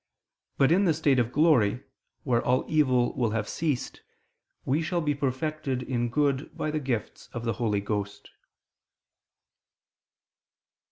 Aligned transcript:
But 0.57 0.71
in 0.71 0.85
the 0.85 0.95
state 0.95 1.19
of 1.19 1.31
glory, 1.31 1.83
where 2.23 2.43
all 2.43 2.65
evil 2.67 3.13
will 3.15 3.29
have 3.37 3.47
ceased, 3.47 4.01
we 4.65 4.81
shall 4.81 4.99
be 4.99 5.13
perfected 5.13 5.83
in 5.83 6.09
good 6.09 6.57
by 6.57 6.71
the 6.71 6.79
gifts 6.79 7.29
of 7.33 7.45
the 7.45 7.53
Holy 7.61 7.81
Ghost. 7.81 8.31